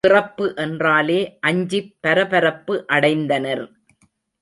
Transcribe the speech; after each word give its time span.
பிறப்பு 0.07 0.45
என்றாலே 0.55 1.17
அஞ்சிப் 1.39 1.89
பரபரப்பு 1.99 2.85
அடைந்தனர். 2.89 3.63